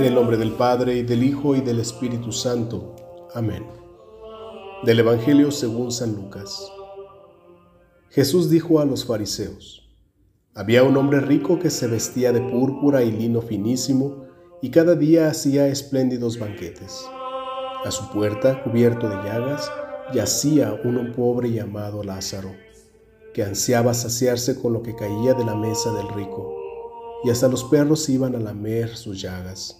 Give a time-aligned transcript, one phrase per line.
[0.00, 2.96] En el nombre del Padre, y del Hijo, y del Espíritu Santo.
[3.34, 3.66] Amén.
[4.82, 6.72] Del Evangelio según San Lucas.
[8.08, 9.86] Jesús dijo a los fariseos,
[10.54, 14.24] Había un hombre rico que se vestía de púrpura y lino finísimo,
[14.62, 17.04] y cada día hacía espléndidos banquetes.
[17.84, 19.70] A su puerta, cubierto de llagas,
[20.14, 22.54] yacía uno pobre llamado Lázaro,
[23.34, 26.54] que ansiaba saciarse con lo que caía de la mesa del rico,
[27.22, 29.79] y hasta los perros iban a lamer sus llagas.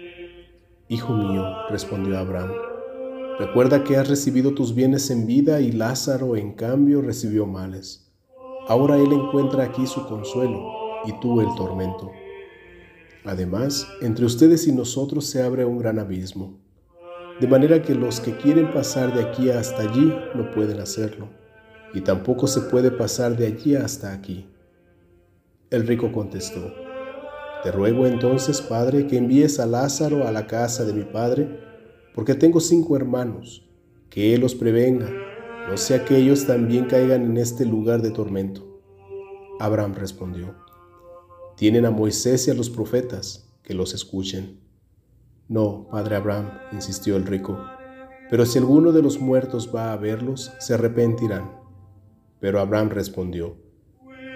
[0.91, 2.51] Hijo mío, respondió Abraham,
[3.39, 8.13] recuerda que has recibido tus bienes en vida y Lázaro en cambio recibió males.
[8.67, 10.59] Ahora él encuentra aquí su consuelo
[11.05, 12.11] y tú el tormento.
[13.23, 16.59] Además, entre ustedes y nosotros se abre un gran abismo
[17.39, 21.29] de manera que los que quieren pasar de aquí hasta allí no pueden hacerlo,
[21.91, 24.45] y tampoco se puede pasar de allí hasta aquí.
[25.71, 26.71] El rico contestó,
[27.63, 31.59] Te ruego entonces, Padre, que envíes a Lázaro a la casa de mi Padre,
[32.15, 33.69] porque tengo cinco hermanos,
[34.09, 35.09] que él los prevenga,
[35.69, 38.81] no sea que ellos también caigan en este lugar de tormento.
[39.59, 40.55] Abraham respondió,
[41.55, 44.59] Tienen a Moisés y a los profetas, que los escuchen.
[45.47, 47.59] No, padre Abraham, insistió el rico,
[48.31, 51.51] pero si alguno de los muertos va a verlos, se arrepentirán.
[52.39, 53.57] Pero Abraham respondió,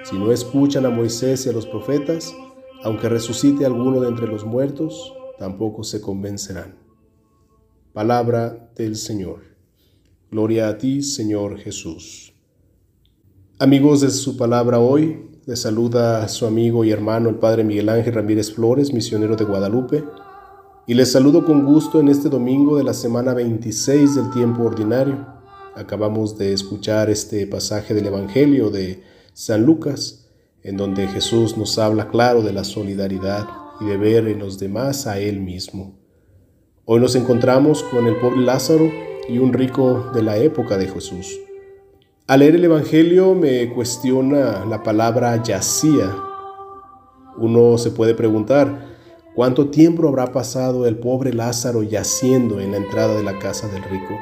[0.03, 2.35] si no escuchan a Moisés y a los profetas,
[2.83, 6.75] aunque resucite alguno de entre los muertos, tampoco se convencerán.
[7.93, 9.41] Palabra del Señor.
[10.31, 12.33] Gloria a ti, Señor Jesús.
[13.59, 17.89] Amigos de su palabra hoy, les saluda a su amigo y hermano el Padre Miguel
[17.89, 20.03] Ángel Ramírez Flores, misionero de Guadalupe
[20.87, 25.25] y les saludo con gusto en este domingo de la semana 26 del tiempo ordinario.
[25.75, 29.01] Acabamos de escuchar este pasaje del Evangelio de
[29.33, 30.24] San Lucas,
[30.65, 33.47] en donde Jesús nos habla claro de la solidaridad
[33.79, 35.97] y de ver en los demás a Él mismo.
[36.83, 38.91] Hoy nos encontramos con el pobre Lázaro
[39.29, 41.39] y un rico de la época de Jesús.
[42.27, 46.13] Al leer el Evangelio me cuestiona la palabra yacía.
[47.37, 48.95] Uno se puede preguntar,
[49.35, 53.83] ¿Cuánto tiempo habrá pasado el pobre Lázaro yaciendo en la entrada de la casa del
[53.83, 54.17] rico?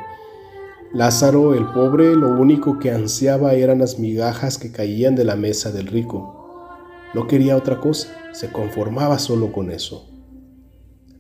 [0.94, 5.72] Lázaro, el pobre, lo único que ansiaba eran las migajas que caían de la mesa
[5.72, 6.70] del rico.
[7.16, 10.08] No quería otra cosa, se conformaba solo con eso.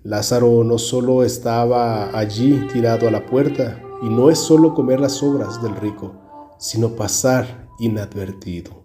[0.03, 5.23] Lázaro no solo estaba allí tirado a la puerta, y no es solo comer las
[5.23, 6.13] obras del rico,
[6.59, 8.83] sino pasar inadvertido.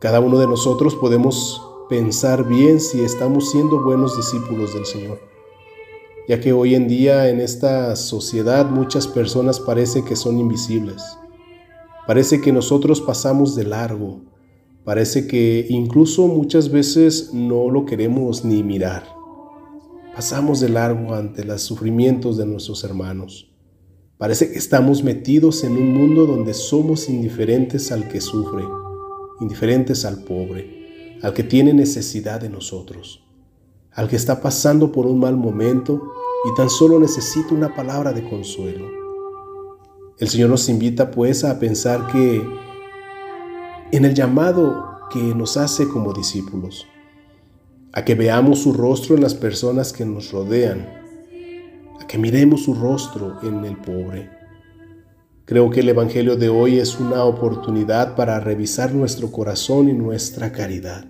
[0.00, 1.60] Cada uno de nosotros podemos
[1.90, 5.29] pensar bien si estamos siendo buenos discípulos del Señor.
[6.28, 11.02] Ya que hoy en día en esta sociedad muchas personas parece que son invisibles.
[12.06, 14.22] Parece que nosotros pasamos de largo.
[14.84, 19.04] Parece que incluso muchas veces no lo queremos ni mirar.
[20.14, 23.52] Pasamos de largo ante los sufrimientos de nuestros hermanos.
[24.18, 28.64] Parece que estamos metidos en un mundo donde somos indiferentes al que sufre,
[29.40, 30.80] indiferentes al pobre
[31.22, 33.22] al que tiene necesidad de nosotros,
[33.92, 36.02] al que está pasando por un mal momento
[36.44, 38.86] y tan solo necesita una palabra de consuelo.
[40.18, 42.42] El Señor nos invita pues a pensar que
[43.92, 46.86] en el llamado que nos hace como discípulos,
[47.92, 50.86] a que veamos su rostro en las personas que nos rodean,
[52.00, 54.30] a que miremos su rostro en el pobre.
[55.44, 60.52] Creo que el Evangelio de hoy es una oportunidad para revisar nuestro corazón y nuestra
[60.52, 61.06] caridad.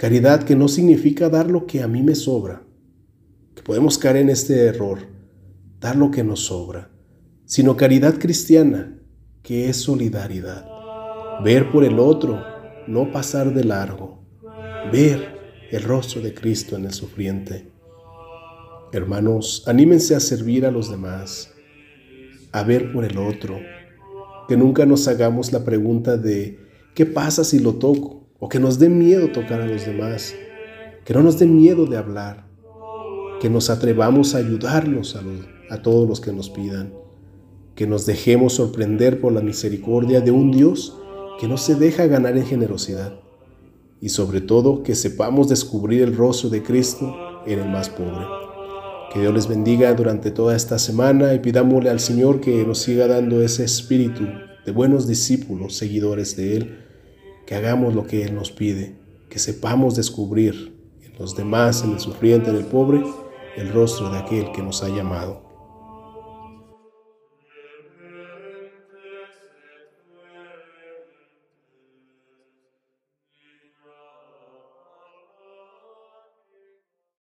[0.00, 2.62] Caridad que no significa dar lo que a mí me sobra,
[3.54, 5.00] que podemos caer en este error,
[5.78, 6.90] dar lo que nos sobra,
[7.44, 8.98] sino caridad cristiana,
[9.42, 10.64] que es solidaridad.
[11.44, 12.42] Ver por el otro,
[12.86, 14.24] no pasar de largo,
[14.90, 17.70] ver el rostro de Cristo en el sufriente.
[18.92, 21.52] Hermanos, anímense a servir a los demás,
[22.52, 23.58] a ver por el otro,
[24.48, 26.58] que nunca nos hagamos la pregunta de
[26.94, 28.19] ¿qué pasa si lo toco?
[28.40, 30.34] O que nos dé miedo tocar a los demás,
[31.04, 32.46] que no nos dé miedo de hablar,
[33.40, 35.22] que nos atrevamos a ayudarnos a,
[35.72, 36.94] a todos los que nos pidan,
[37.74, 40.96] que nos dejemos sorprender por la misericordia de un Dios
[41.38, 43.20] que no se deja ganar en generosidad.
[44.00, 47.14] Y sobre todo que sepamos descubrir el rostro de Cristo
[47.46, 48.26] en el más pobre.
[49.12, 53.06] Que Dios les bendiga durante toda esta semana y pidámosle al Señor que nos siga
[53.06, 54.24] dando ese espíritu
[54.64, 56.89] de buenos discípulos, seguidores de Él,
[57.50, 58.94] que hagamos lo que Él nos pide,
[59.28, 63.02] que sepamos descubrir en los demás, en el sufriente, en el pobre,
[63.56, 65.49] el rostro de aquel que nos ha llamado.